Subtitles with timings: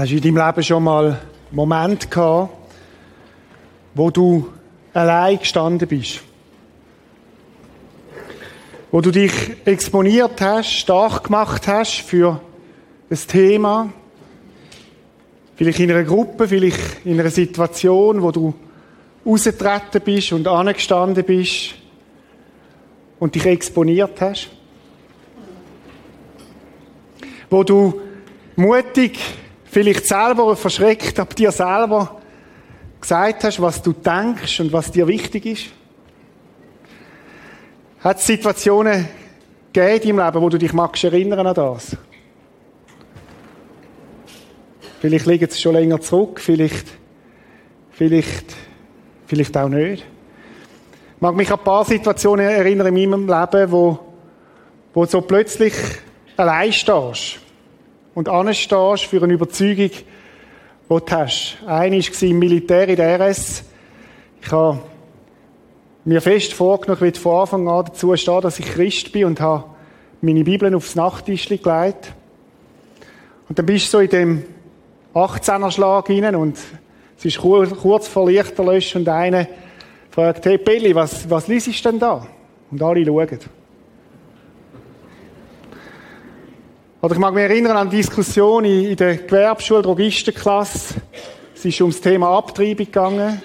[0.00, 1.20] Hast du in deinem Leben schon mal
[1.50, 2.54] Moment gehabt,
[3.94, 4.48] wo du
[4.94, 6.22] allein gestanden bist?
[8.90, 9.30] Wo du dich
[9.66, 12.40] exponiert hast, stark gemacht hast für
[13.10, 13.92] ein Thema,
[15.56, 18.54] vielleicht in einer Gruppe, vielleicht in einer Situation, wo du
[19.26, 21.74] rausgetreten bist und angestanden bist
[23.18, 24.48] und dich exponiert hast?
[27.50, 28.00] Wo du
[28.56, 29.18] mutig
[29.70, 32.20] vielleicht selber verschreckt ab dir selber
[33.00, 35.66] gesagt hast, was du denkst und was dir wichtig ist?
[38.00, 39.08] Hat es Situationen
[39.72, 41.96] gegeben in deinem Leben, wo du dich magst erinnern an das?
[45.00, 46.86] Vielleicht liegt es schon länger zurück, vielleicht,
[47.92, 48.54] vielleicht,
[49.26, 50.04] vielleicht auch nicht.
[51.14, 53.98] Ich mag mich an ein paar Situationen erinnern in meinem Leben, wo,
[54.92, 55.74] wo so plötzlich
[56.36, 57.40] allein stehst
[58.14, 60.04] und anstehst für eine Überzeugung, die
[60.88, 61.58] du hast.
[61.66, 63.64] Eine war im Militär in der RS.
[64.42, 64.80] Ich habe
[66.04, 69.64] mir fest vorgenommen, ich von Anfang an dazu stehen, dass ich Christ bin und habe
[70.20, 72.12] meine Bibel aufs Nachttisch gelegt.
[73.48, 74.44] Und dann bist du so in dem
[75.14, 76.58] 18er Schlag rein und
[77.18, 79.46] es ist kurz vor Lichterlöschen und einer
[80.10, 82.26] fragt, hey Billy, was, was liest denn da?
[82.70, 83.59] Und alle schauen.
[87.02, 90.96] Oder ich mag mich erinnern an Diskussionen in der Gewerbeschule, Drogistenklasse.
[91.54, 93.40] Es ist ums Thema Abtreibung gegangen.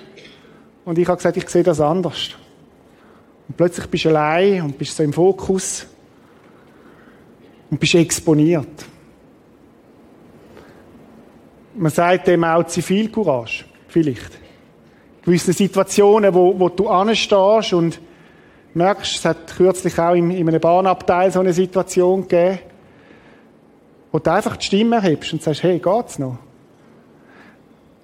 [0.84, 2.31] Und ich habe gesagt, ich sehe das anders.
[3.47, 5.88] Und plötzlich bist du allein und bist so im Fokus.
[7.72, 8.86] Und bist exponiert.
[11.75, 13.64] Man sagt dem auch Zivilcourage.
[13.88, 14.36] Vielleicht.
[15.19, 18.02] In gewissen Situationen, wo, wo du anstehst und
[18.73, 22.59] merkst, es hat kürzlich auch in, in einem Bahnabteil so eine Situation gegeben,
[24.16, 26.38] wo du einfach die Stimme erhebst und sagst, hey, geht's noch?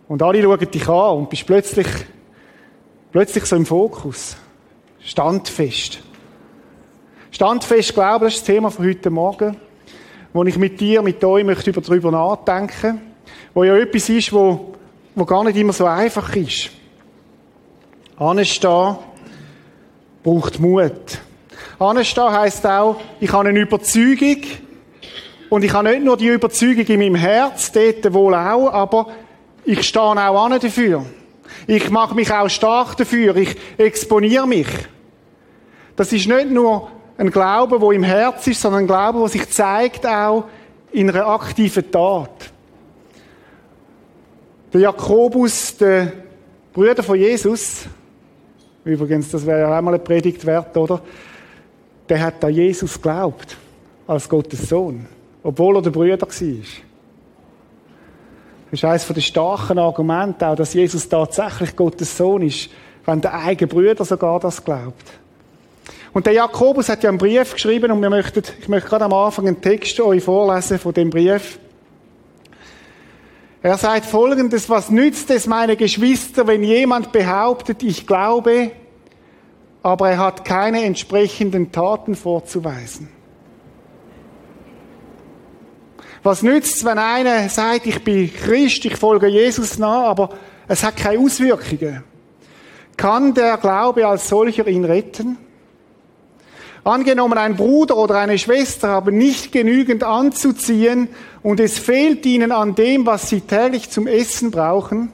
[0.10, 1.88] Und alle schauen dich an und bist plötzlich,
[3.14, 4.36] plötzlich so im Fokus.
[5.00, 6.02] Standfest.
[7.32, 9.56] Standfest glauben, das ist das Thema von heute Morgen,
[10.34, 13.00] wo ich mit dir, mit euch möchte darüber nachdenken,
[13.54, 14.74] wo ja etwas ist, wo,
[15.16, 16.72] wo gar nicht immer so einfach ist.
[18.18, 18.98] Anstehen
[20.24, 21.20] braucht Mut.
[21.80, 24.42] Anstehen heisst auch, ich habe eine Überzeugung,
[25.52, 29.08] und ich habe nicht nur die Überzeugung in meinem Herz, dort wohl auch, aber
[29.66, 31.06] ich stehe auch an dafür.
[31.68, 33.36] Ich mache mich auch stark dafür.
[33.36, 34.70] Ich exponiere mich.
[35.98, 39.50] Das ist nicht nur ein Glaube, wo im Herz ist, sondern ein Glaube, wo sich
[39.50, 40.46] zeigt auch
[40.94, 42.50] in einer aktiven Tat.
[44.72, 46.14] Der Jakobus, der
[46.72, 47.88] Bruder von Jesus,
[48.86, 51.02] übrigens, das wäre ja auch mal eine Predigt wert, oder?
[52.08, 53.58] Der hat an Jesus geglaubt,
[54.08, 55.06] als Gottes Sohn.
[55.44, 56.28] Obwohl er der Brüder war.
[58.72, 62.70] Das ist eines der starken Argumente auch, dass Jesus tatsächlich Gottes Sohn ist,
[63.06, 65.12] wenn der eigene Brüder sogar das glaubt.
[66.14, 69.14] Und der Jakobus hat ja einen Brief geschrieben und wir möchten, ich möchte gerade am
[69.14, 71.60] Anfang einen Text euch vorlesen von dem Brief.
[73.62, 78.72] Er sagt folgendes, was nützt es, meine Geschwister, wenn jemand behauptet, ich glaube,
[79.84, 83.10] aber er hat keine entsprechenden Taten vorzuweisen?
[86.24, 90.30] Was nützt es, wenn einer sagt, ich bin Christ, ich folge Jesus nach, aber
[90.68, 92.04] es hat keine Auswirkungen?
[92.96, 95.38] Kann der Glaube als solcher ihn retten?
[96.84, 101.10] Angenommen, ein Bruder oder eine Schwester haben nicht genügend anzuziehen
[101.44, 105.12] und es fehlt ihnen an dem, was sie täglich zum Essen brauchen,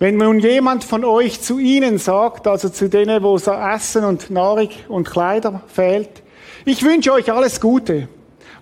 [0.00, 4.30] Wenn nun jemand von euch zu ihnen sagt, also zu denen, wo so Essen und
[4.30, 6.22] Nahrung und Kleider fehlt,
[6.64, 8.08] ich wünsche euch alles Gute.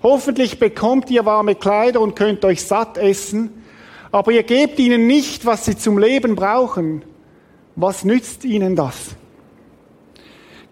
[0.03, 3.63] Hoffentlich bekommt ihr warme Kleider und könnt euch satt essen,
[4.11, 7.05] aber ihr gebt ihnen nicht, was sie zum Leben brauchen.
[7.77, 9.15] Was nützt ihnen das?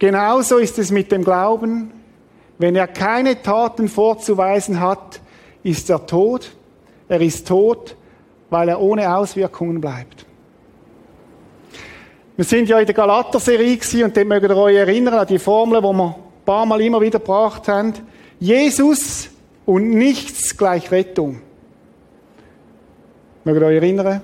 [0.01, 1.93] Genauso ist es mit dem Glauben.
[2.59, 5.21] Wenn er keine Taten vorzuweisen hat,
[5.63, 6.51] ist er tot.
[7.09, 7.95] Er ist tot,
[8.51, 10.26] weil er ohne Auswirkungen bleibt.
[12.37, 15.81] Wir sind ja in der Galater-Serie und dort mögt ihr euch erinnern an die Formel,
[15.81, 17.95] die wir ein paar Mal immer wieder gebracht haben.
[18.39, 19.31] Jesus
[19.65, 21.41] und nichts gleich Rettung.
[23.43, 24.21] Mögt ihr euch erinnern?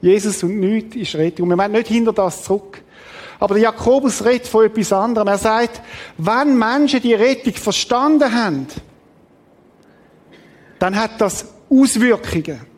[0.00, 1.48] Jesus und nichts ist Rettung.
[1.48, 2.82] Wir wollen nicht hinter das zurück.
[3.40, 5.26] Aber der Jakobus redet von etwas anderem.
[5.26, 5.82] Er sagt,
[6.18, 8.68] wenn Menschen die Rettung verstanden haben,
[10.78, 12.75] dann hat das Auswirkungen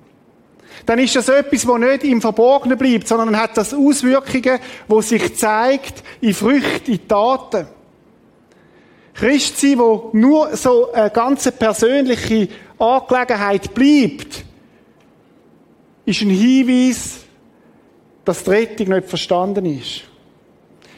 [0.86, 5.36] dann ist das etwas, wo nicht im Verborgenen bleibt, sondern hat das Auswirkungen, wo sich
[5.36, 7.66] zeigt in Früchten, in Taten.
[9.14, 12.48] Christ sein, wo nur so eine ganz persönliche
[12.78, 14.44] Angelegenheit bleibt,
[16.04, 17.18] ist ein Hinweis,
[18.24, 20.02] dass die Rettung nicht verstanden ist.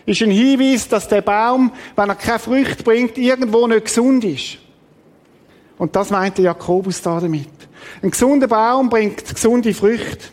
[0.05, 4.59] Ist ein Hinweis, dass der Baum, wenn er keine Früchte bringt, irgendwo nicht gesund ist.
[5.81, 7.49] Und das meinte Jakobus da damit.
[8.03, 10.27] Ein gesunder Baum bringt gesunde Früchte.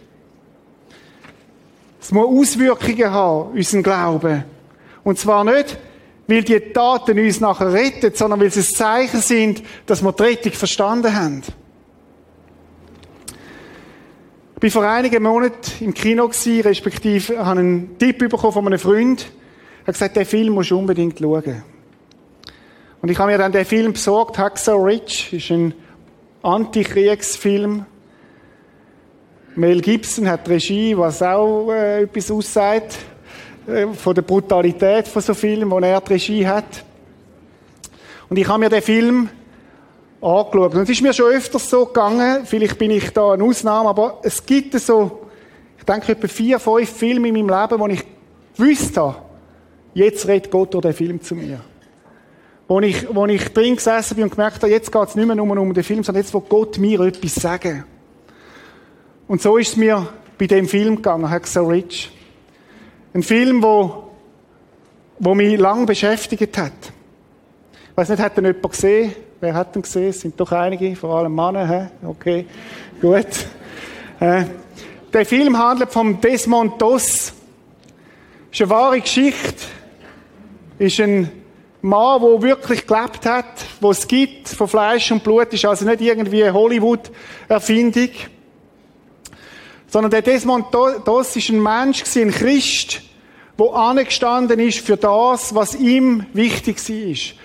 [2.02, 4.44] Es muss Auswirkungen haben, unseren Glauben.
[5.06, 5.78] Und zwar nicht,
[6.28, 10.24] weil die Taten uns nachher retten, sondern weil sie ein Zeichen sind, dass wir die
[10.24, 11.42] Rettung verstanden haben.
[14.62, 18.80] Ich war vor einigen Monaten im Kino gewesen, respektive habe einen Tipp bekommen von einem
[18.80, 19.32] Freund.
[19.84, 21.64] Er hat gesagt, den Film musst du unbedingt schauen.
[23.02, 25.74] Und ich habe mir dann den Film besorgt, Hacksaw Ridge, ist ein
[26.42, 27.86] Antikriegsfilm.
[29.56, 32.98] Mel Gibson hat Regie, was auch äh, etwas aussagt,
[33.68, 36.84] äh, von der Brutalität von so Filmen, wo er die Regie hat.
[38.30, 39.30] Und ich habe mir den Film
[40.22, 40.76] angeschaut.
[40.76, 44.20] Und es ist mir schon öfters so gegangen, vielleicht bin ich da eine Ausnahme, aber
[44.24, 45.28] es gibt so,
[45.78, 48.04] ich denke etwa vier, fünf Filme in meinem Leben, wo ich
[48.58, 49.18] gewusst habe,
[49.94, 51.62] jetzt redet Gott durch den Film zu mir.
[52.68, 55.36] Wo ich, wo ich drin gesessen bin und gemerkt habe, jetzt geht es nicht mehr
[55.36, 57.86] nur um den Film, sondern jetzt will Gott mir etwas sagen.
[59.28, 62.12] Und so ist es mir bei dem Film gegangen, Hacksaw Rich.
[63.14, 64.12] Ein Film, wo,
[65.20, 66.74] wo mich lang beschäftigt hat.
[67.92, 69.14] Ich weiß nicht, hat ihn jemand gesehen?
[69.40, 70.10] Wer hat ihn gesehen?
[70.10, 71.68] Es sind doch einige, vor allem Männer.
[71.68, 72.08] He?
[72.08, 72.46] Okay,
[73.02, 73.28] gut.
[74.20, 74.46] Äh,
[75.14, 77.34] der Film handelt vom Desmond Doss.
[78.52, 79.64] Ist eine wahre Geschichte.
[80.80, 81.30] Ist ein
[81.88, 86.02] Mann, der wirklich gelebt hat, wo es gibt, von Fleisch und Blut, ist also nicht
[86.02, 88.10] irgendwie eine Hollywood-Erfindung.
[89.88, 93.02] Sondern der Desmond Doss ist ein Mensch, ein Christ,
[93.60, 97.38] der angestanden ist für das, was ihm wichtig war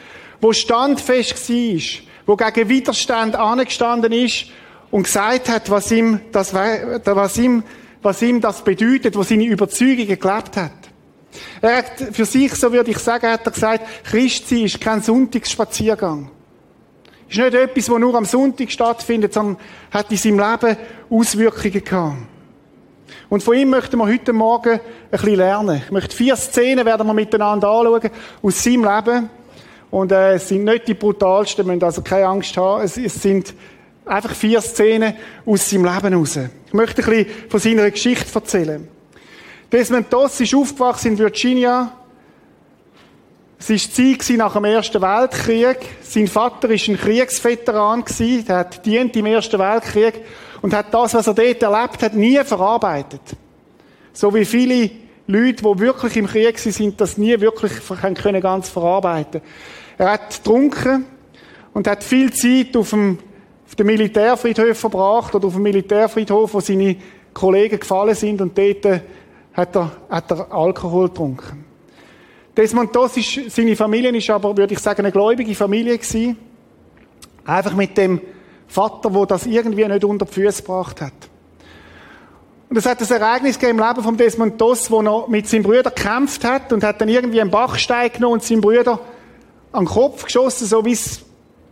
[0.42, 4.46] wo standfest war, wo gegen Widerstand angestanden ist
[4.90, 7.62] und gesagt hat, was ihm das, was ihm,
[8.02, 10.81] was ihm das bedeutet, wo seine Überzeugungen gelebt hat.
[11.60, 16.30] Er hat für sich, so würde ich sagen, hat er gesagt, Christsein ist kein Sonntagsspaziergang.
[17.28, 19.56] Ist nicht etwas, das nur am Sonntag stattfindet, sondern
[19.90, 20.76] hat in seinem Leben
[21.08, 22.16] Auswirkungen gehabt.
[23.30, 24.80] Und von ihm möchten wir heute Morgen ein
[25.10, 25.80] bisschen lernen.
[25.86, 28.10] Ich möchte vier Szenen werden wir miteinander anschauen
[28.42, 29.30] aus seinem Leben.
[29.90, 32.82] Und äh, es sind nicht die brutalsten, müssen also keine Angst haben.
[32.82, 33.54] Es, es sind
[34.04, 35.14] einfach vier Szenen
[35.46, 36.36] aus seinem Leben heraus.
[36.66, 38.88] Ich möchte ein bisschen von seiner Geschichte erzählen.
[39.72, 41.92] Desmond Doss ist aufgewachsen in Virginia.
[43.58, 45.78] Es war die Zeit nach dem Ersten Weltkrieg.
[46.02, 48.04] Sein Vater war ein Kriegsveteran,
[48.46, 50.20] der hat dient im Ersten Weltkrieg
[50.60, 53.22] und hat das, was er dort erlebt hat, nie verarbeitet.
[54.12, 54.90] So wie viele
[55.26, 57.72] Leute, die wirklich im Krieg sind, das nie wirklich
[58.14, 59.40] können ganz verarbeiten
[59.98, 61.04] er hat getrunken
[61.72, 63.18] und hat viel Zeit auf dem,
[63.66, 66.96] auf dem Militärfriedhof verbracht oder auf dem Militärfriedhof, wo seine
[67.32, 69.02] Kollegen gefallen sind und dort
[69.52, 71.64] hat er, hat er Alkohol getrunken.
[72.56, 76.36] Desmond Doss ist, seine Familie ist aber, würde ich sagen, eine gläubige Familie gewesen.
[77.44, 78.20] Einfach mit dem
[78.68, 81.12] Vater, der das irgendwie nicht unter die Füße gebracht hat.
[82.68, 85.62] Und es hat ein Ereignis gegeben im Leben von Desmond Doss, wo er mit seinem
[85.62, 88.98] Bruder gekämpft hat und hat dann irgendwie einen Bachstein genommen und seinem Bruder
[89.72, 91.20] an den Kopf geschossen, so wie es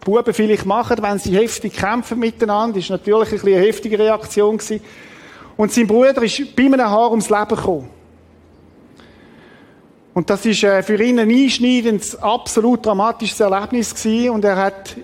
[0.01, 2.75] Buben vielleicht machen, wenn sie heftig kämpfen miteinander.
[2.75, 4.83] Das ist natürlich ein bisschen eine heftige Reaktion gewesen.
[5.61, 7.91] Und sein Bruder ist bei einem Haar ums Leben gekommen.
[10.15, 14.31] Und das ist äh, für ihn ein einschneidendes, absolut dramatisches Erlebnis gewesen.
[14.31, 14.97] Und er hat,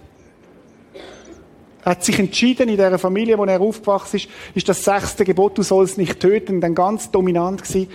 [1.84, 5.62] hat sich entschieden, in dieser Familie, wo er aufgewachsen ist, ist das sechste Gebot, du
[5.62, 7.90] sollst nicht töten, dann ganz dominant gewesen.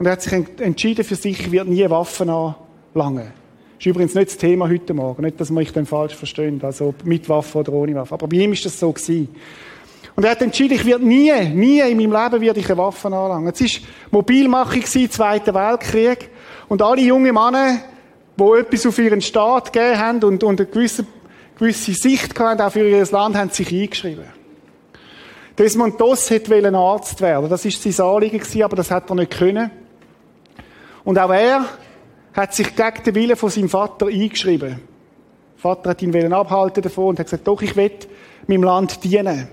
[0.00, 3.28] Und er hat sich entschieden für sich, ich werde nie Waffen anlangen.
[3.28, 5.22] Das ist übrigens nicht das Thema heute Morgen.
[5.22, 6.64] Nicht, dass man mich dann falsch versteht.
[6.64, 8.14] Also mit Waffe oder ohne Waffe.
[8.14, 9.28] Aber bei ihm ist das so gewesen.
[10.14, 13.08] Und er hat entschieden, ich werde nie, nie in meinem Leben werde ich eine Waffe
[13.08, 13.52] anlangen.
[13.54, 16.30] Es war Mobilmachung Zweiter Weltkrieg.
[16.68, 17.78] Und alle jungen Männer,
[18.36, 21.06] die etwas auf ihren Staat gegeben haben und, und eine gewisse,
[21.58, 24.24] gewisse Sicht hatten, auch für ihr Land, haben sich eingeschrieben.
[25.58, 27.48] Desmond Doss wollte Arzt werden.
[27.48, 29.70] Das war sein Anliegen, aber das hat er nicht können.
[31.04, 31.64] Und auch er
[32.34, 34.68] hat sich gegen den Willen von seinem Vater eingeschrieben.
[34.68, 34.80] Der
[35.56, 37.90] Vater hat ihn abhalten davon und hat gesagt, doch, ich will
[38.46, 39.48] meinem Land dienen.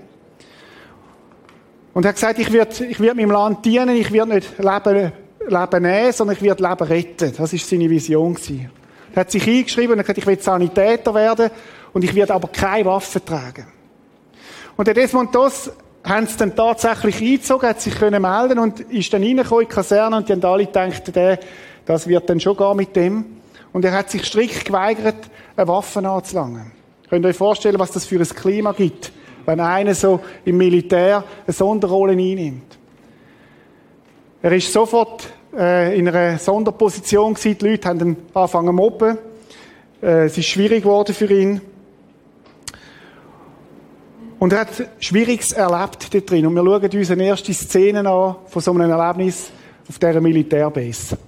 [1.92, 5.12] Und er hat gesagt, ich werde, ich werde meinem Land dienen, ich werde nicht Leben,
[5.48, 7.32] Leben nehmen, sondern ich werde Leben retten.
[7.36, 8.36] Das war seine Vision.
[9.12, 11.50] Er hat sich eingeschrieben und hat gesagt, ich will Sanitäter werden
[11.92, 13.66] und ich werde aber keine Waffen tragen.
[14.76, 15.70] Und der Desmond Doss
[16.04, 19.74] haben sie dann tatsächlich eingezogen, hat sich können melden und ist dann reingekommen in die
[19.74, 21.38] Kaserne und die haben alle gedacht, der,
[21.84, 23.24] das wird dann schon gehen mit dem.
[23.72, 25.16] Und er hat sich strikt geweigert,
[25.56, 26.72] eine Waffe anzulangen.
[27.08, 29.12] Könnt ihr euch vorstellen, was das für ein Klima gibt,
[29.46, 32.78] wenn einer so im Militär eine Sonderrolle einnimmt?
[34.42, 37.58] Er ist sofort äh, in einer Sonderposition gewesen.
[37.58, 39.18] Die Leute haben ihn angefangen zu mobben.
[40.02, 41.60] Äh, es ist schwierig geworden für ihn.
[44.38, 44.68] Und er hat
[44.98, 46.46] Schwieriges erlebt dort drin.
[46.46, 49.50] Und wir schauen uns eine erste Szene an von so einem Erlebnis
[49.86, 51.18] auf dieser Militärbase.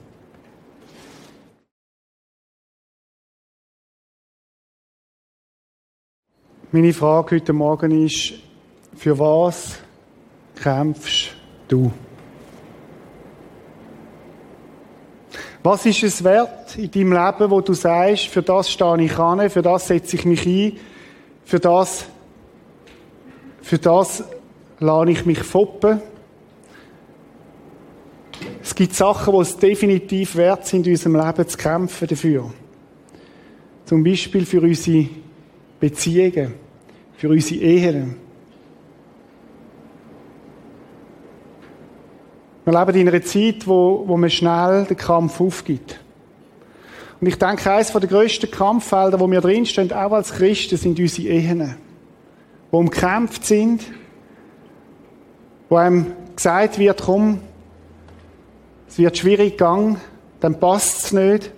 [6.75, 8.33] Meine Frage heute Morgen ist,
[8.97, 9.77] für was
[10.55, 11.35] kämpfst
[11.69, 11.93] du?
[15.63, 19.51] Was ist es wert in deinem Leben, wo du sagst, für das stehe ich an,
[19.51, 20.79] für das setze ich mich ein,
[21.45, 22.07] für das,
[23.61, 24.25] für das
[24.79, 26.01] lade ich mich foppen?
[28.63, 32.51] Es gibt Sachen, die es definitiv wert sind, in unserem Leben zu kämpfen dafür.
[33.85, 35.11] Zum Beispiel für unsere
[35.79, 36.62] Beziehungen
[37.23, 38.17] für unsere Ehen.
[42.65, 46.01] Wir leben in einer Zeit, wo, wo man schnell den Kampf aufgibt.
[47.21, 51.29] Und ich denke, eines der grössten Kampffelder, wo wir drinstehen, auch als Christen, sind unsere
[51.29, 51.77] Ehen.
[52.73, 53.85] Wo umkämpft sind,
[55.69, 57.39] wo einem gesagt wird, komm,
[58.89, 60.01] es wird schwierig gegangen,
[60.41, 61.53] dann passt es nicht.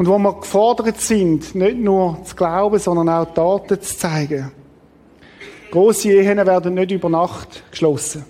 [0.00, 4.50] Und wo wir gefordert sind, nicht nur zu glauben, sondern auch Taten zu zeigen.
[5.70, 8.24] Grosse Ehen werden nicht über Nacht geschlossen.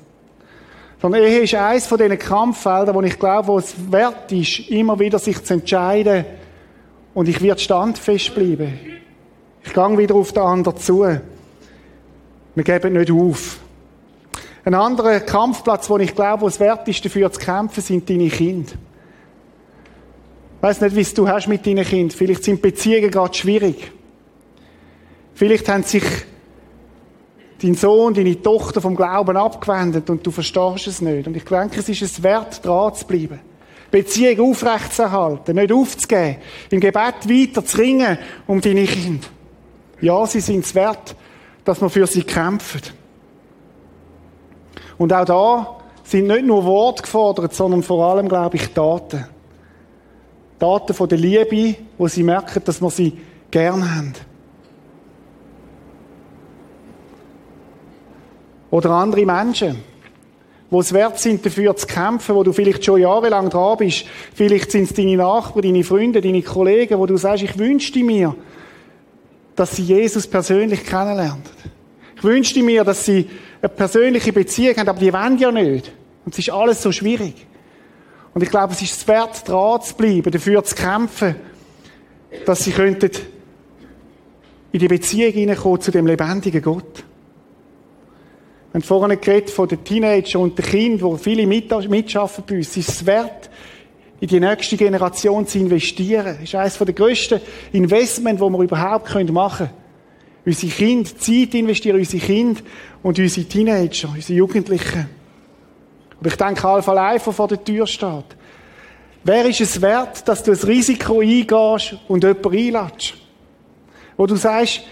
[1.01, 4.99] Sondern Ehe ist eines von diesen Kampffeldern, wo ich glaube, wo es wert ist, immer
[4.99, 6.25] wieder sich zu entscheiden.
[7.15, 8.77] Und ich werde standfest bleiben.
[9.63, 11.07] Ich gehe wieder auf den anderen zu.
[12.57, 13.61] Wir geben nicht auf.
[14.65, 18.29] Ein anderer Kampfplatz, wo ich glaube, wo es wert ist, dafür zu kämpfen, sind deine
[18.29, 18.73] Kinder.
[20.61, 22.15] Ich weiss nicht, wie es du hast mit deinen Kindern.
[22.15, 23.91] Vielleicht sind Beziehungen gerade schwierig.
[25.33, 26.05] Vielleicht haben sich
[27.63, 31.27] dein Sohn, deine Tochter vom Glauben abgewendet und du verstehst es nicht.
[31.27, 33.41] Und ich denke, es ist es wert, dran zu bleiben.
[33.91, 36.37] Beziehung aufrechtzuerhalten, nicht aufzugeben,
[36.69, 39.29] im Gebet weiter zu ringen um deine Kinder.
[40.03, 41.17] Ja, sie sind es wert,
[41.65, 42.83] dass wir für sie kämpfen.
[44.99, 49.25] Und auch da sind nicht nur Worte gefordert, sondern vor allem, glaube ich, Taten.
[50.61, 53.19] Taten von der Liebe, wo sie merken, dass wir sie
[53.51, 54.13] gern haben.
[58.71, 59.79] Oder andere Menschen,
[60.71, 64.05] wo es wert sind, dafür zu kämpfen, wo du vielleicht schon jahrelang dran bist.
[64.35, 68.37] Vielleicht sind es deine Nachbarn, deine Freunde, deine Kollegen, wo du sagst, ich wünschte mir,
[69.57, 71.43] dass sie Jesus persönlich kennenlernen.
[72.17, 73.29] Ich wünschte mir, dass sie
[73.61, 75.91] eine persönliche Beziehung haben, aber die wollen ja nicht.
[76.25, 77.47] Und es ist alles so schwierig.
[78.33, 81.35] Und ich glaube, es ist es wert, dran zu bleiben, dafür zu kämpfen,
[82.47, 83.11] dass sie könnten
[84.73, 87.05] in die Beziehung hineinkommen zu dem lebendigen Gott.
[88.71, 92.77] Wir haben vorhin geredet von den Teenager und den Kindern, wo viele mitschaffen bei uns.
[92.77, 93.51] Ist es wert,
[94.21, 96.37] in die nächste Generation zu investieren.
[96.39, 97.41] Das ist eines der grössten
[97.73, 99.71] Investments, die wir überhaupt machen können.
[100.45, 102.61] Unsere Kinder, Zeit investieren, unsere Kinder
[103.03, 105.20] und unsere Teenager, unsere Jugendlichen.
[106.21, 108.25] Und ich denke, Alpha Life, vor der Tür steht.
[109.25, 113.15] Wer ist es wert, dass du ein Risiko eingehst und jemanden einlädst?
[114.17, 114.83] Wo du sagst,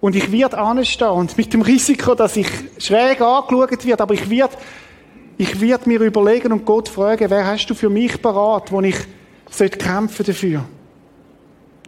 [0.00, 4.30] und ich werde anstehen und mit dem Risiko, dass ich schräg angeschaut werde, aber ich
[4.30, 4.56] werde,
[5.36, 8.96] ich werde mir überlegen und Gott fragen, wer hast du für mich parat, wo ich
[9.78, 10.64] kämpfen dafür?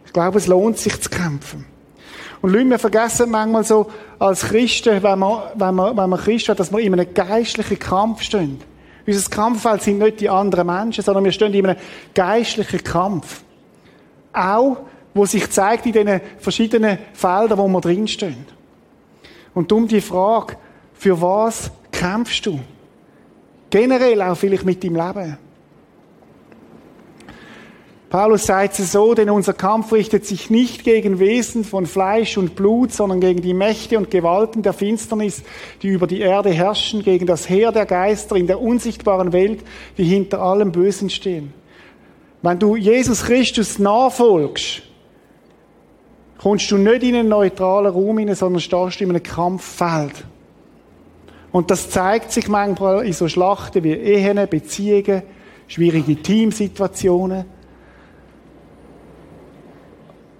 [0.05, 1.65] Ich glaube, es lohnt sich zu kämpfen.
[2.41, 6.51] Und Leute, wir vergessen manchmal so, als Christen, wenn man, wenn man, wenn man Christen
[6.51, 8.59] hat, dass wir in einem geistlichen Kampf stehen.
[9.11, 11.77] Unser Kampffeld sind nicht die anderen Menschen, sondern wir stehen in einem
[12.13, 13.43] geistlichen Kampf.
[14.31, 14.77] Auch,
[15.13, 18.45] wo sich zeigt in diesen verschiedenen Feldern, wo wir drinstehen.
[19.53, 20.55] Und um die Frage,
[20.93, 22.61] für was kämpfst du?
[23.69, 25.37] Generell auch vielleicht mit deinem Leben.
[28.11, 32.57] Paulus sagt es so, denn unser Kampf richtet sich nicht gegen Wesen von Fleisch und
[32.57, 35.43] Blut, sondern gegen die Mächte und Gewalten der Finsternis,
[35.81, 39.63] die über die Erde herrschen, gegen das Heer der Geister in der unsichtbaren Welt,
[39.97, 41.53] die hinter allem Bösen stehen.
[42.41, 44.81] Wenn du Jesus Christus nachfolgst,
[46.37, 50.25] kommst du nicht in einen neutralen Raum hinein, sondern stehst in einem Kampffeld.
[51.53, 55.21] Und das zeigt sich manchmal in so Schlachten wie Ehen, Beziehungen,
[55.69, 57.45] schwierige Teamsituationen,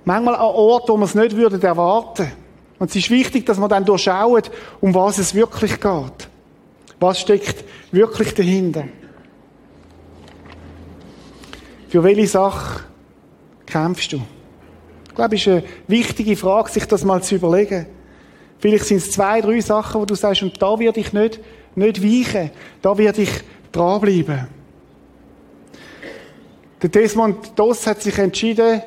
[0.06, 2.32] Manchmal an Orten, wo man es nicht würde erwarten.
[2.80, 6.30] Und es ist wichtig, dass man dann durchschaut, um was es wirklich geht.
[7.00, 8.86] Was steckt wirklich dahinter?
[11.90, 12.84] Für welche Sache
[13.66, 14.22] kämpfst du?
[15.08, 17.86] Ich glaube, es ist eine wichtige Frage, sich das mal zu überlegen.
[18.60, 21.40] Vielleicht sind es zwei, drei Sachen, wo du sagst, und da werde ich nicht,
[21.76, 22.52] nicht weichen.
[22.82, 23.32] Da werde ich
[23.72, 24.48] dranbleiben.
[26.82, 28.82] Der Desmond Doss hat sich entschieden,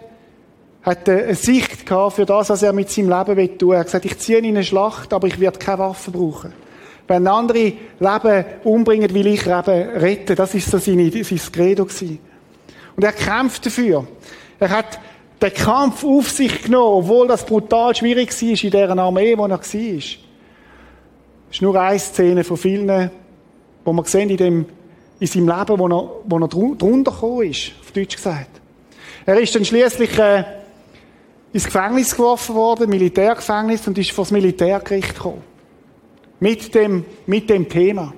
[0.84, 3.76] hat eine Sicht gehabt für das, was er mit seinem Leben tun will.
[3.76, 6.52] Er hat gesagt, ich ziehe in eine Schlacht, aber ich werde keine Waffen brauchen.
[7.08, 10.36] Wenn andere Leben umbringen, will ich Leben retten.
[10.36, 12.18] Das ist so seine, sein Credo gewesen.
[12.96, 14.06] Und er kämpft dafür.
[14.60, 15.00] Er hat
[15.40, 19.50] den Kampf auf sich genommen, obwohl das brutal schwierig war in dieser Armee, wo er
[19.50, 19.58] war.
[19.58, 19.74] Das
[21.50, 23.10] ist nur eine Szene von vielen,
[23.84, 24.66] wo man sehen in, dem,
[25.18, 28.60] in seinem Leben, wo er, wo er drunter gekommen ist, auf Deutsch gesagt.
[29.26, 30.44] Er ist dann schließlich äh,
[31.54, 35.42] ins Gefängnis geworfen worden, Militärgefängnis, und ist vor das Militärgericht gekommen.
[36.40, 38.12] Mit dem, mit dem Thema.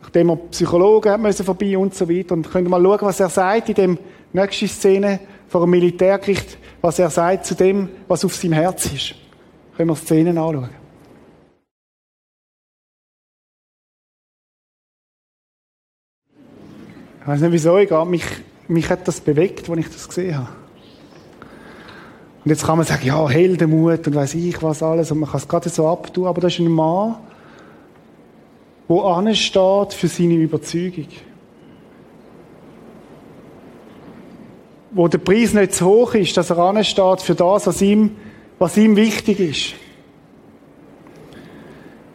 [0.00, 2.34] Nachdem er Psychologen müssen vorbei und so weiter.
[2.34, 3.98] Und könnt ihr mal schauen, was er sagt in dem
[4.32, 9.16] nächsten Szene vor dem Militärgericht, was er sagt zu dem, was auf seinem Herz ist.
[9.76, 10.70] Können wir Szenen anschauen.
[17.20, 18.24] Ich weiß nicht wieso, ich mich,
[18.68, 20.65] mich hat das bewegt, als ich das gesehen habe.
[22.46, 25.40] Und jetzt kann man sagen, ja, Heldenmut und weiß ich was alles, und man kann
[25.40, 27.16] es gerade so abtun, aber das ist ein Mann,
[28.88, 31.08] der ansteht für seine Überzeugung.
[34.92, 38.12] Wo der Preis nicht zu hoch ist, dass er ansteht für das, was ihm,
[38.60, 39.74] was ihm wichtig ist.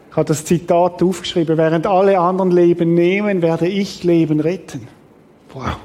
[0.08, 1.58] Ich habe das Zitat aufgeschrieben.
[1.58, 4.88] Während alle anderen Leben nehmen, werde ich Leben retten.
[5.52, 5.76] Wow.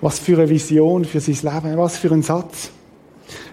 [0.00, 2.70] Was für eine Vision für sein Leben, was für ein Satz.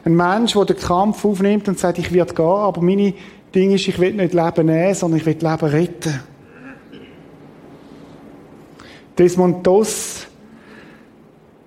[0.03, 3.13] Ein Mensch, der den Kampf aufnimmt und sagt, ich werde gehen, aber meine
[3.53, 6.19] Ding ist, ich will nicht Leben nehmen, sondern ich will Leben retten.
[9.17, 10.27] Desmond Doss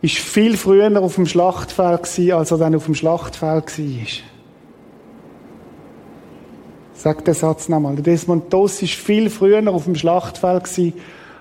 [0.02, 4.06] ist viel früher auf dem Schlachtfeld als er dann auf dem Schlachtfeld war.
[6.94, 7.96] Sag den Satz nochmal.
[7.96, 10.94] Desmond Doss ist viel früher auf dem Schlachtfeld gewesen,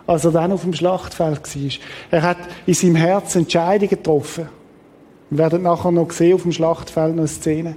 [0.08, 1.72] als er dann auf dem Schlachtfeld war.
[2.12, 4.50] Er hat in seinem Herz Entscheidungen getroffen.
[5.30, 7.76] Wir werden nachher noch sehen auf dem Schlachtfeld noch eine Szene.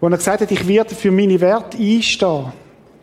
[0.00, 2.52] Wo er gesagt hat, ich werde für meine Werte einstehen.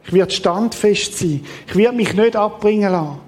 [0.05, 1.45] Ich werde standfest sein.
[1.67, 3.19] Ich werde mich nicht abbringen lassen.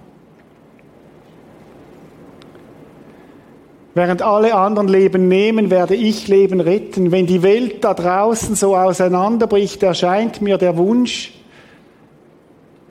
[3.93, 7.11] Während alle anderen Leben nehmen, werde ich Leben retten.
[7.11, 11.33] Wenn die Welt da draußen so auseinanderbricht, erscheint mir der Wunsch,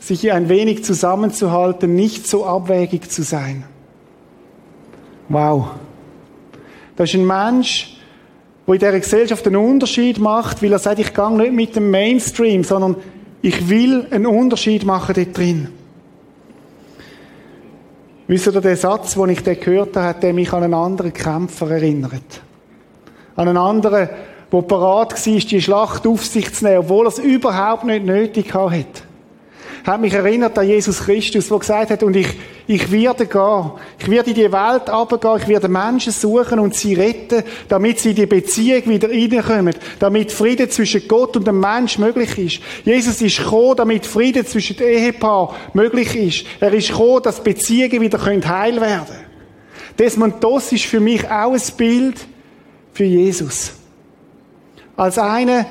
[0.01, 3.65] sich ein wenig zusammenzuhalten, nicht so abwägig zu sein.
[5.29, 5.69] Wow.
[6.97, 7.97] Das ist ein Mensch,
[8.67, 11.91] der in dieser Gesellschaft einen Unterschied macht, weil er sagt, ich gehe nicht mit dem
[11.91, 12.97] Mainstream, sondern
[13.43, 15.69] ich will einen Unterschied machen dort drin.
[18.27, 22.43] Wisst ihr, der Satz, den ich gehört habe, hat mich an einen anderen Kämpfer erinnert.
[23.37, 24.09] An einen anderen,
[24.53, 28.55] der bereit war, die Schlacht auf sich zu nehmen, obwohl er es überhaupt nicht nötig
[28.55, 29.10] hatte
[29.85, 32.29] hat mich erinnert an Jesus Christus, der gesagt hat, und ich,
[32.67, 33.71] ich werde gehen.
[33.99, 38.11] Ich werde in die Welt runtergehen, ich werde Menschen suchen und sie retten, damit sie
[38.11, 42.63] in die Beziehung wieder reinkommen, damit Frieden zwischen Gott und dem Mensch möglich ist.
[42.85, 46.47] Jesus ist gekommen, damit Frieden zwischen den Ehepaar möglich ist.
[46.61, 49.31] Er ist gekommen, dass Beziehungen wieder heil werden können.
[49.99, 52.17] Desmond Doss ist für mich auch ein Bild
[52.93, 53.73] für Jesus.
[54.97, 55.67] Als einer,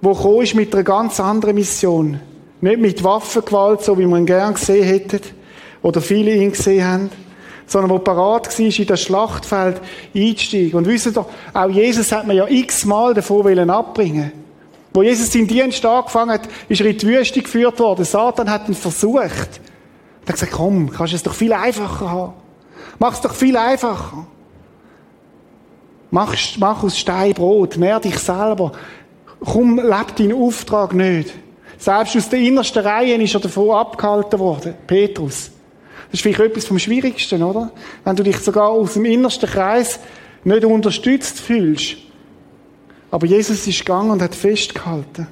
[0.00, 2.20] gekommen ist mit einer ganz anderen Mission.
[2.60, 5.20] Nicht mit Waffengewalt, so wie man gern gesehen hätte,
[5.82, 7.10] oder viele ihn gesehen haben,
[7.66, 9.80] sondern wo parat war, in das Schlachtfeld
[10.14, 10.74] einzusteigen.
[10.74, 14.32] Und wisst ihr, auch Jesus hat man ja x-mal davon abbringen
[14.92, 18.04] Wo Jesus seinen Dienst angefangen hat, ist er in die Wüste geführt worden.
[18.04, 19.60] Satan hat ihn versucht.
[20.24, 22.32] Er hat gesagt, komm, kannst du es doch viel einfacher haben.
[22.98, 24.26] Mach es doch viel einfacher.
[26.10, 28.72] Mach, mach aus Stein Brot, nähr dich selber.
[29.40, 31.34] Komm, leb deinen Auftrag nicht.
[31.78, 34.74] Selbst aus der innersten Reihe ist er davon abgehalten worden.
[34.86, 35.50] Petrus.
[36.10, 37.70] Das ist vielleicht etwas vom Schwierigsten, oder?
[38.04, 40.00] Wenn du dich sogar aus dem innersten Kreis
[40.42, 41.96] nicht unterstützt fühlst.
[43.10, 45.28] Aber Jesus ist gegangen und hat festgehalten.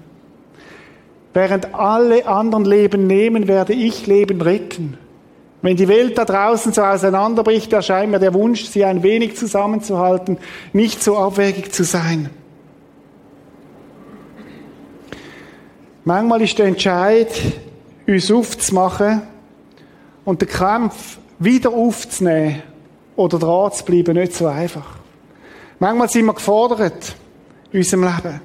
[1.34, 4.96] Während alle anderen Leben nehmen, werde ich Leben retten.
[5.62, 10.38] Wenn die Welt da draußen so auseinanderbricht, erscheint mir der Wunsch, sie ein wenig zusammenzuhalten,
[10.72, 12.30] nicht so abwegig zu sein.
[16.08, 17.28] Manchmal ist der Entscheid,
[18.06, 19.22] uns aufzumachen
[20.24, 22.62] und den Kampf wieder aufzunehmen
[23.16, 24.86] oder dran zu bleiben, nicht so einfach.
[25.80, 27.16] Manchmal sind wir gefordert
[27.72, 28.40] in unserem Leben.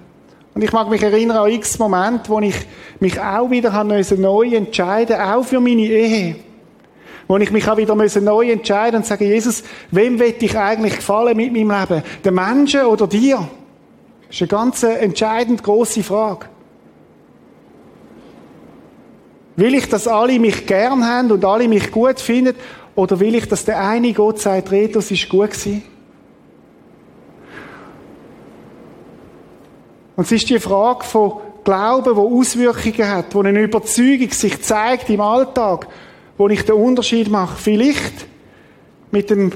[0.55, 2.55] Und ich mag mich erinnern an x Momente, wo ich
[2.99, 6.37] mich auch wieder neu entscheiden auch für meine Ehe.
[7.27, 11.37] Wo ich mich auch wieder neu entscheiden und sagen, Jesus, wem will ich eigentlich gefallen
[11.37, 12.03] mit meinem Leben?
[12.25, 13.47] Den Menschen oder dir?
[14.25, 16.47] Das ist eine ganz entscheidend große Frage.
[19.55, 22.55] Will ich, dass alle mich gern haben und alle mich gut finden?
[22.95, 25.83] Oder will ich, dass der eine Gott sagt, Retus ist gut gewesen?
[30.15, 31.33] Und es ist die Frage von
[31.63, 35.87] Glauben, wo Auswirkungen hat, wo eine Überzeugung sich zeigt im Alltag,
[36.37, 37.57] wo ich den Unterschied mache.
[37.57, 38.25] Vielleicht
[39.11, 39.51] mit dem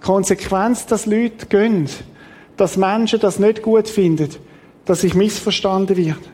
[0.00, 1.88] Konsequenz, dass Leute gehen,
[2.56, 4.30] dass Menschen das nicht gut finden,
[4.84, 6.31] dass ich missverstanden werde.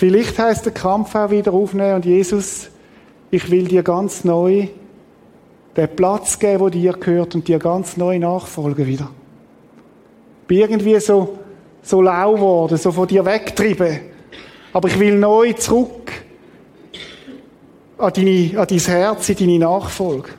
[0.00, 2.70] Vielleicht heißt der Kampf auch wieder aufnehmen und Jesus,
[3.30, 4.68] ich will dir ganz neu
[5.76, 9.10] den Platz geben, der dir gehört und dir ganz neu nachfolgen wieder.
[10.46, 11.40] Bin irgendwie so,
[11.82, 14.00] so lau geworden, so von dir weggetrieben.
[14.72, 16.10] Aber ich will neu zurück
[17.98, 20.30] an, deine, an dein Herz, in deine Nachfolge.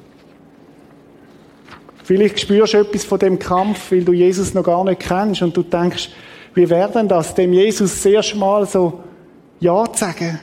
[2.04, 5.56] Vielleicht spürst du etwas von dem Kampf, weil du Jesus noch gar nicht kennst und
[5.56, 6.10] du denkst,
[6.56, 9.02] wie wäre denn das, dem Jesus das erste Mal so
[9.62, 10.40] Ja zu sagen?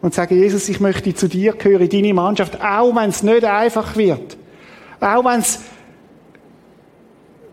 [0.00, 3.44] Und sagen, Jesus, ich möchte zu dir gehören, in deine Mannschaft, auch wenn es nicht
[3.44, 4.38] einfach wird.
[5.00, 5.58] Auch wenn es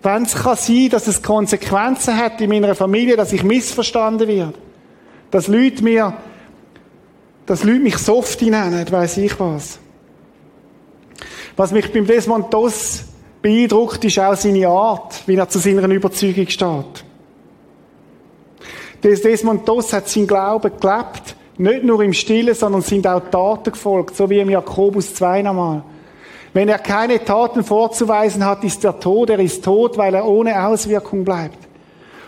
[0.04, 4.54] wenn es kann sein, dass es Konsequenzen hat in meiner Familie, dass ich missverstanden werde.
[5.32, 6.14] Dass Leute mir,
[7.46, 9.80] dass Leute mich Softie nennen, weiß ich was.
[11.58, 13.04] Was mich beim Desmond Doss
[13.42, 17.04] beeindruckt, ist auch seine Art, wie er zu seiner Überzeugung steht.
[19.04, 24.16] Desmond Doss hat sein Glauben gelebt, nicht nur im Stillen, sondern sind auch Taten gefolgt,
[24.16, 25.84] so wie im Jakobus 2 nochmal.
[26.54, 30.68] Wenn er keine Taten vorzuweisen hat, ist er tot, er ist tot, weil er ohne
[30.68, 31.58] Auswirkung bleibt.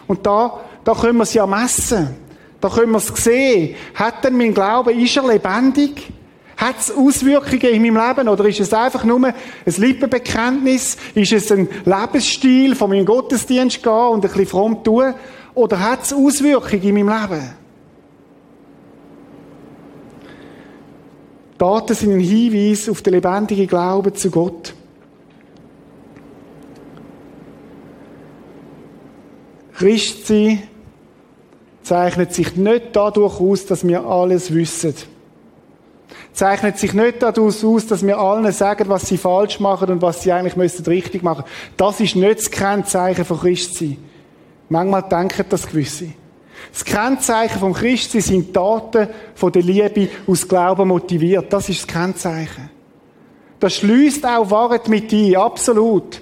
[0.08, 2.16] Und da, da können wir es ja messen.
[2.62, 3.76] Da können wir es sehen.
[3.96, 6.12] Hat denn mein Glaube, ist er lebendig?
[6.58, 9.34] Hat es Auswirkungen in meinem Leben oder ist es einfach nur ein
[9.66, 10.98] Lippenbekenntnis?
[11.16, 15.14] Ist es ein Lebensstil von meinem Gottesdienst gehen und ein bisschen fromm tun?
[15.60, 17.50] Oder hat es Auswirkungen in meinem Leben?
[21.58, 24.74] Daten sind ein Hinweis auf den lebendigen Glauben zu Gott.
[29.74, 30.64] Christsein
[31.84, 34.96] zeichnet sich nicht dadurch aus, dass wir alles wissen
[36.32, 40.24] zeichnet sich nicht daraus aus, dass wir allen sagen, was sie falsch machen und was
[40.24, 41.44] sie eigentlich richtig machen.
[41.76, 43.98] Das ist nicht das Kennzeichen von Christsein.
[44.70, 46.10] Manchmal denken das gewisse.
[46.72, 51.52] Das Kennzeichen vom Christsein sind Taten von der Liebe aus Glauben motiviert.
[51.52, 52.70] Das ist das Kennzeichen.
[53.60, 56.22] Das schließt auch Wahrheit mit ein, absolut.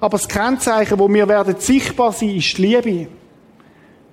[0.00, 3.08] Aber das Kennzeichen, wo wir werden sichtbar sein, ist die Liebe.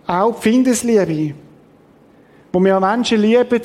[0.05, 1.33] Auch die Findesliebe.
[2.51, 3.61] Wo wir Menschen lieben,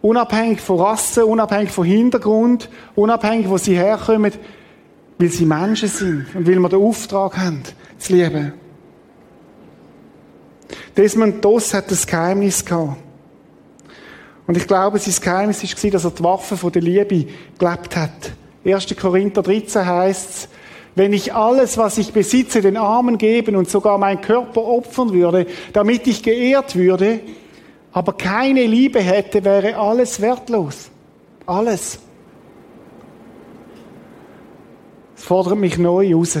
[0.00, 4.32] Unabhängig von Rasse, unabhängig von Hintergrund, unabhängig, wo sie herkommen,
[5.18, 7.62] weil sie Menschen sind und weil wir den Auftrag haben,
[7.98, 8.52] zu lieben.
[10.96, 12.96] Desmond Doss hat das Geheimnis gehabt.
[14.46, 17.26] Und ich glaube, sein Geheimnis war, dass er die Waffe der Liebe
[17.58, 18.32] gelebt hat.
[18.64, 18.96] 1.
[18.96, 20.48] Korinther 13 heißt es,
[20.94, 25.46] wenn ich alles, was ich besitze, den Armen geben und sogar meinen Körper opfern würde,
[25.72, 27.20] damit ich geehrt würde,
[27.92, 30.90] aber keine Liebe hätte, wäre alles wertlos.
[31.46, 31.98] Alles.
[35.16, 36.38] Es fordert mich neu raus.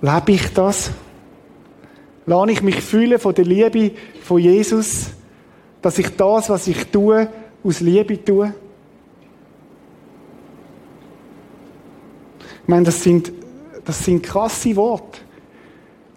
[0.00, 0.90] Lebe ich das?
[2.26, 5.10] Lade ich mich fühlen von der Liebe von Jesus,
[5.82, 7.28] dass ich das, was ich tue,
[7.64, 8.54] aus Liebe tue?
[12.62, 13.32] Ich meine, das sind,
[13.84, 15.20] das sind krasse Worte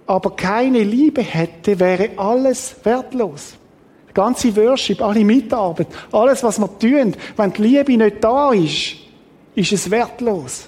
[0.06, 3.54] aber keine Liebe hätte, wäre alles wertlos.
[4.10, 8.96] Die ganze Worship, alle Mitarbeit, alles, was wir tun, wenn die Liebe nicht da ist,
[9.56, 10.68] ist es wertlos.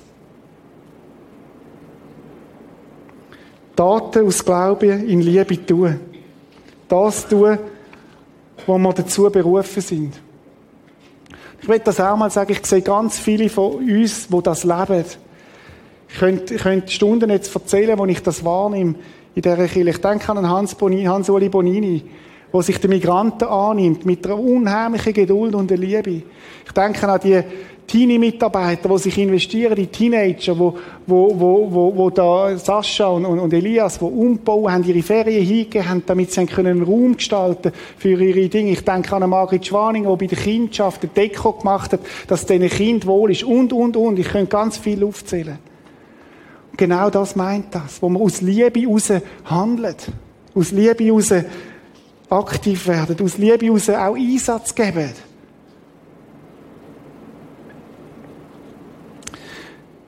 [3.76, 6.00] Taten aus Glauben in Liebe tun.
[6.88, 7.58] Das tun,
[8.66, 10.14] wo wir dazu berufen sind.
[11.62, 15.06] Ich will das auch mal sagen, ich sehe ganz viele von uns, die das leben.
[16.08, 18.96] Ich könnte, ich könnte Stunden jetzt erzählen, wo ich das wahrnehme
[19.34, 19.90] in dieser Kirche.
[19.90, 22.04] Ich denke an Hans Bonini, Hans-Uli Bonini,
[22.54, 26.22] der sich den Migranten annimmt, mit einer unheimlichen Geduld und der Liebe.
[26.66, 27.42] Ich denke an die
[27.88, 33.54] Teenie-Mitarbeiter, die sich investieren, die Teenager, wo, wo, wo, wo, wo da Sascha und, und,
[33.54, 38.50] Elias, die umbauen haben, ihre Ferien hingegeben haben, damit sie einen Raum gestalten für ihre
[38.50, 38.72] Dinge.
[38.72, 42.48] Ich denke an Margrit Schwaning, die bei der Kindschaft eine Deko gemacht hat, dass es
[42.48, 44.18] diesen Kind wohl ist und, und, und.
[44.18, 45.60] Ich könnte ganz viel aufzählen.
[46.78, 49.14] Genau das meint das, wo man aus Liebe heraus
[49.46, 50.08] handelt.
[50.54, 51.32] Aus Liebe heraus
[52.30, 55.12] aktiv werden, aus Liebe heraus auch Einsatz geben.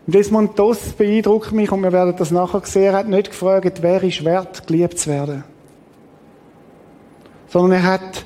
[0.08, 4.02] Desmond Doss beeindruckt mich, und wir werden das nachher sehen, er hat nicht gefragt, wer
[4.02, 5.44] ist wert, geliebt zu werden.
[7.48, 8.26] Sondern er hat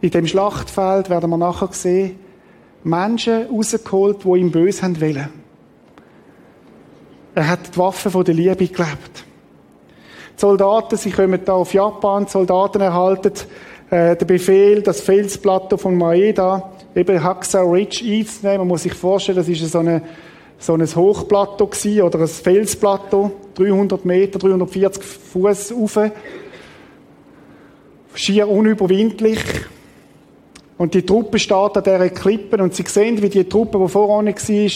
[0.00, 2.18] in dem Schlachtfeld, werden wir nachher sehen,
[2.82, 5.28] Menschen rausgeholt, die ihm böse haben wollen.
[7.34, 9.24] Er hat die Waffen von der Liebe gelebt.
[10.36, 13.32] Die Soldaten, sie kommen da auf Japan, die Soldaten erhalten
[13.90, 18.58] äh, den Befehl, das Felsplateau von Maeda, eben Haxar Ridge einzunehmen.
[18.58, 20.02] Man muss sich vorstellen, das ist so, eine,
[20.64, 26.10] so ein Hochplateau gewesen, oder ein Felsplateau, 300 Meter, 340 Fuß rauf.
[28.14, 29.40] Schier unüberwindlich.
[30.78, 34.26] Und die Truppe steht an dieser Klippe und sie sehen, wie die Truppe, die voran
[34.26, 34.70] war,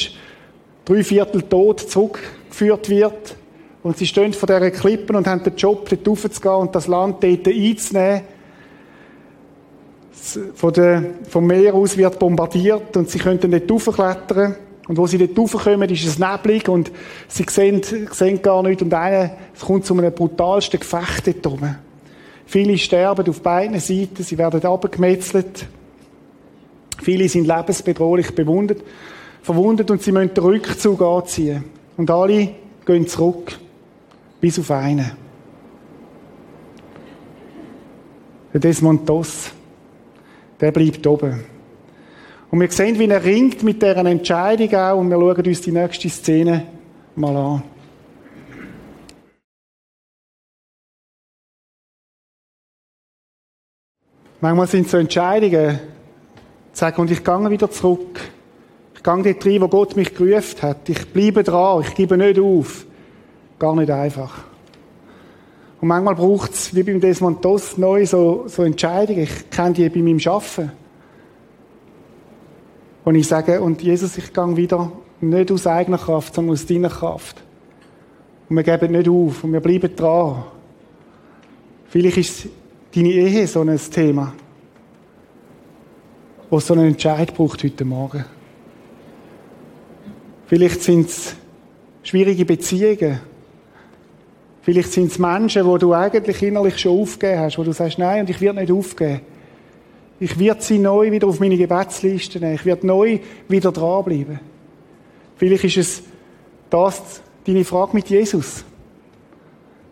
[0.85, 3.37] drei Viertel tot zurückgeführt wird.
[3.83, 7.25] Und sie stehen vor dieser Klippen und haben den Job, dort raufzugehen und das Land
[7.25, 8.23] dort einzunehmen.
[10.55, 14.57] Von der, vom Meer aus wird bombardiert und sie können dort raufklettern.
[14.89, 16.91] Und wo sie dort raufkommen, ist es neblig und
[17.29, 18.83] sie sehen, sehen gar nichts.
[18.83, 21.77] Und einer, es kommt zu einem brutalsten Gefecht dort oben.
[22.47, 25.67] Viele sterben auf beiden Seiten, sie werden abgemetzelt.
[27.03, 28.83] Viele sind lebensbedrohlich bewundet,
[29.43, 31.65] verwundet und sie müssen den Rückzug anziehen.
[31.99, 32.49] Und alle
[32.87, 33.59] gehen zurück.
[34.41, 35.11] Bis auf einen.
[38.53, 39.51] Der Desmond Doss.
[40.59, 41.58] Der bleibt oben.
[42.51, 45.73] Und wir sehen, wie er ringt mit dieser Entscheidung auch und wir schauen uns die
[45.73, 46.67] nächste Szene
[47.15, 47.63] mal an.
[54.41, 55.81] Manchmal sind so Entscheidungen,
[56.73, 58.21] sagen, und ich gehe wieder zurück.
[58.95, 60.89] Ich gehe dort rein, wo Gott mich gerufen hat.
[60.89, 62.87] Ich bleibe dran, ich gebe nicht auf.
[63.59, 64.45] Gar nicht einfach.
[65.81, 69.23] Und manchmal braucht es, wie beim Desmond Doss, neu so, so Entscheidungen.
[69.23, 70.73] Ich kenne die bei meinem Arbeiten.
[73.09, 74.93] Und ich sage, und Jesus, ich gehe wieder
[75.23, 77.43] nicht aus eigener Kraft, sondern aus deiner Kraft.
[78.51, 80.45] Und wir geben nicht auf und wir bleiben dran.
[81.89, 82.49] Vielleicht ist
[82.95, 84.35] deine Ehe so ein Thema,
[86.51, 88.27] wo so einen Entscheid braucht heute Morgen.
[90.45, 91.35] Vielleicht sind es
[92.03, 93.21] schwierige Beziehungen,
[94.61, 98.21] Vielleicht sind es Menschen, wo du eigentlich innerlich schon aufgegeben hast, wo du sagst, nein,
[98.21, 99.23] und ich werde nicht aufgeben.
[100.21, 102.55] Ich werde sie neu wieder auf meine Gebetsliste nehmen.
[102.55, 104.41] Ich werde neu wieder dranbleiben.
[105.37, 106.03] Vielleicht ist es
[106.71, 108.65] das deine Frage mit Jesus.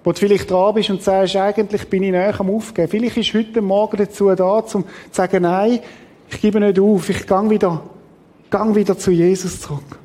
[0.03, 2.89] Wo du vielleicht dran bist und sagst, eigentlich bin ich näher am Aufgeben.
[2.89, 5.81] Vielleicht ist heute Morgen dazu da, um zu sagen, nein,
[6.29, 7.83] ich gebe nicht auf, ich gang wieder,
[8.51, 9.99] gang wieder zu Jesus zurück.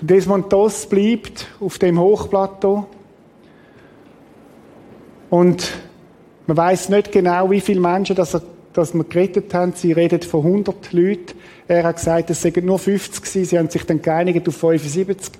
[0.00, 2.86] Desmond Doss bleibt auf dem Hochplateau.
[5.30, 5.72] Und
[6.46, 9.72] man weiß nicht genau, wie viele Menschen das, er, das wir gerettet haben.
[9.74, 11.34] Sie reden von 100 Leuten.
[11.66, 13.44] Er hat gesagt, es seien nur 50 gewesen.
[13.44, 15.32] Sie haben sich dann geeinigt auf 75.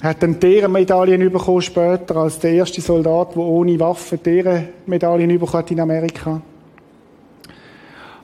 [0.00, 4.68] Er hat dann deren Medaillen bekommen später als der erste Soldat, der ohne Waffe deren
[4.86, 6.40] Medaillen bekommen hat in Amerika.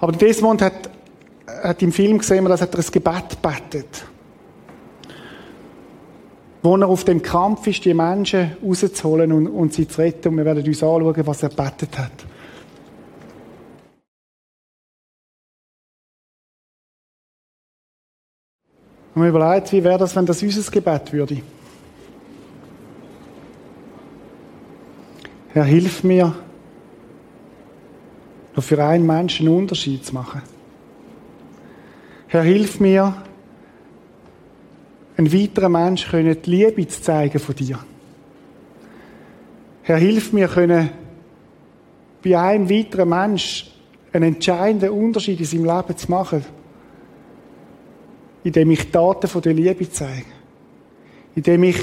[0.00, 0.90] Aber Desmond hat,
[1.62, 4.04] hat im Film gesehen, dass er ein Gebet betet
[6.62, 10.28] wo er auf dem Kampf ist, die Menschen rauszuholen und, und sie zu retten.
[10.28, 12.12] Und wir werden uns anschauen, was er betet hat.
[19.14, 21.42] Und wir überlegt, wie wäre das, wenn das unser Gebet würde?
[25.52, 26.34] Herr, hilf mir,
[28.54, 30.42] noch für einen Menschen einen Unterschied zu machen.
[32.28, 33.14] Herr, hilf mir,
[35.18, 37.78] ein weiterer Mensch können die Liebe zu zeigen von dir.
[39.82, 40.90] Herr, hilf mir können
[42.22, 43.68] bei einem weiteren Mensch
[44.12, 46.44] einen entscheidenden Unterschied in seinem Leben zu machen,
[48.44, 50.26] indem ich Taten von der Liebe zeige,
[51.34, 51.78] indem ich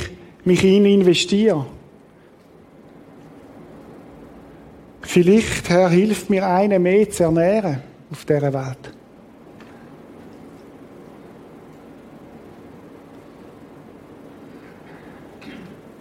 [0.46, 1.66] mich in ihn investiere.
[5.02, 8.95] Vielleicht, Herr, hilft mir einen mehr zu ernähren auf dieser Welt.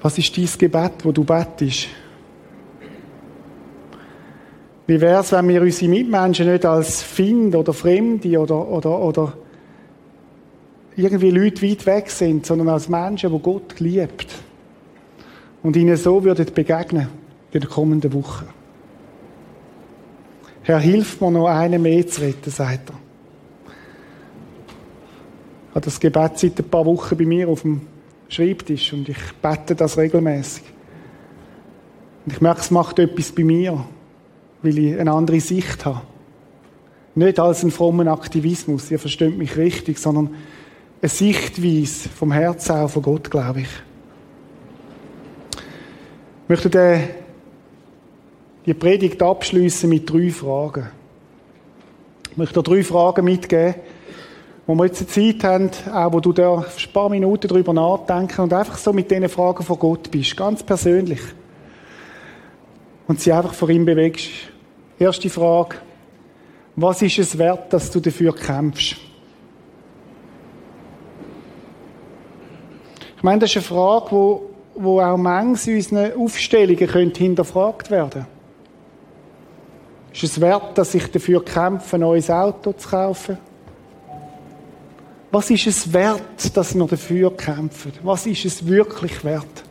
[0.04, 1.88] Was ist dein Gebet, wo du bettest?
[4.86, 9.32] Wie wäre es, wenn wir unsere Mitmenschen nicht als Find oder Fremde oder, oder, oder
[10.94, 14.26] irgendwie Leute weit weg sind, sondern als Menschen, die Gott liebt
[15.62, 17.08] und ihnen so würden begegnen
[17.52, 18.44] in den kommenden Wochen.
[20.64, 22.96] Herr, hilf mir noch einen mehr zu retten, sagt er.
[25.70, 27.93] Ich habe das Gebet seit ein paar Wochen bei mir auf dem
[28.28, 30.64] Schreibtisch und ich bete das regelmäßig.
[32.24, 33.84] Und ich merke, es macht etwas bei mir,
[34.62, 36.02] weil ich eine andere Sicht habe.
[37.14, 40.34] Nicht als einen frommen Aktivismus, ihr versteht mich richtig, sondern
[41.00, 43.68] eine Sichtweise vom Herzen auch von Gott, glaube ich.
[46.44, 47.02] Ich möchte den,
[48.66, 50.88] die Predigt abschließen mit drei Fragen.
[52.30, 53.76] Ich möchte drei Fragen mitgeben,
[54.66, 58.40] wo wir jetzt eine Zeit haben, auch wo du da ein paar Minuten darüber nachdenken
[58.42, 61.20] und einfach so mit diesen Fragen von Gott bist, ganz persönlich.
[63.06, 64.30] Und sie einfach vor ihm bewegst.
[64.98, 65.76] Erste Frage.
[66.76, 68.96] Was ist es wert, dass du dafür kämpfst?
[73.16, 78.26] Ich meine, das ist eine Frage, wo, wo auch manches unseren Aufstellungen könnte hinterfragt werden
[80.12, 83.38] Ist es wert, dass ich dafür kämpfe, ein neues Auto zu kaufen?
[85.34, 87.90] Was ist es wert, dass wir dafür kämpfen?
[88.04, 89.64] Was ist es wirklich wert?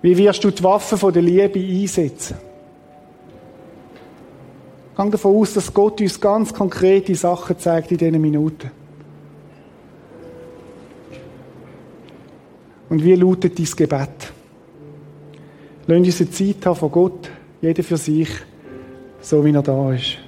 [0.00, 2.38] Wie wirst du die Waffen von der Liebe einsetzen?
[4.96, 8.70] Ich davon aus, dass Gott uns ganz konkrete Sachen zeigt in diesen Minuten.
[12.88, 14.32] Und wie lautet dein Gebet?
[15.86, 17.30] Lass uns eine Zeit haben von Gott,
[17.60, 18.30] jeder für sich,
[19.20, 20.27] so wie er da ist.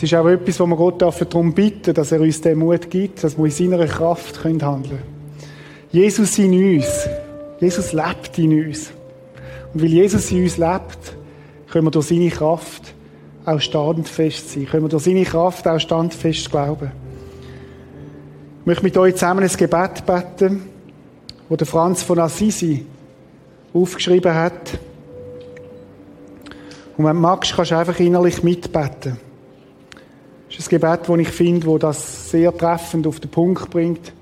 [0.00, 3.22] Es ist auch etwas, wo wir Gott darum bitten dass er uns den Mut gibt,
[3.22, 5.02] dass wir in seiner Kraft handeln können.
[5.92, 7.06] Jesus in uns.
[7.60, 8.92] Jesus lebt in uns.
[9.74, 11.16] Und weil Jesus in uns lebt,
[11.70, 12.94] können wir durch seine Kraft
[13.44, 14.64] auch standfest sein.
[14.64, 16.90] Können wir durch seine Kraft auch standfest glauben.
[18.60, 20.62] Ich möchte mit euch zusammen ein Gebet beten,
[21.46, 22.86] wo der Franz von Assisi
[23.74, 24.78] aufgeschrieben hat.
[26.96, 29.28] Und wenn du magst, kannst du einfach innerlich mitbeten.
[30.50, 34.12] Ist ein Gebet, das ich finde, wo das sehr treffend auf den Punkt bringt,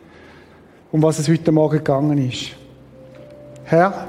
[0.93, 2.51] um was es heute Morgen gegangen ist.
[3.65, 4.09] Herr,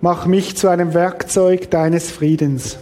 [0.00, 2.78] mach mich zu einem Werkzeug deines Friedens,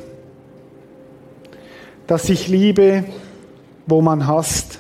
[2.07, 3.05] dass ich liebe,
[3.87, 4.79] wo man hasst,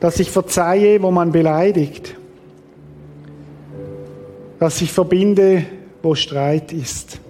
[0.00, 2.16] dass ich verzeihe, wo man beleidigt,
[4.58, 5.66] dass ich verbinde,
[6.02, 7.20] wo Streit ist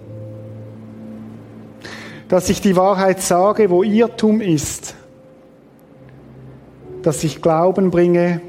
[2.27, 4.95] dass ich die Wahrheit sage, wo Irrtum ist,
[7.01, 8.41] dass ich Glauben bringe,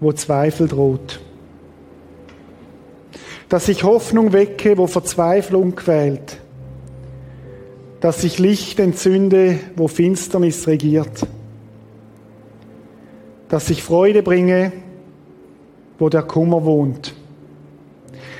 [0.00, 1.20] wo Zweifel droht,
[3.48, 6.38] dass ich Hoffnung wecke, wo Verzweiflung quält,
[8.00, 11.26] dass ich Licht entzünde, wo Finsternis regiert,
[13.48, 14.72] dass ich Freude bringe,
[15.98, 17.14] wo der Kummer wohnt.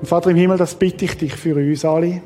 [0.00, 2.22] Und Vater im Himmel, das bitte ich dich für uns alle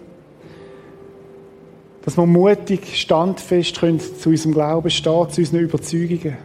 [2.05, 6.37] dass wir mutig, standfest können zu unserem Glauben stehen, zu unseren Überzeugungen.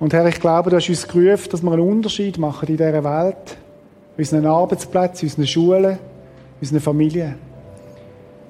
[0.00, 3.04] Und Herr, ich glaube, du hast uns gerufen, dass wir einen Unterschied machen in dieser
[3.04, 3.56] Welt,
[4.16, 5.98] unseren Arbeitsplätzen, unseren Schulen,
[6.60, 7.36] unseren Familien.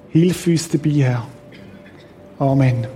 [0.09, 1.27] Hilf uns dabei, Herr.
[2.39, 2.87] Amen.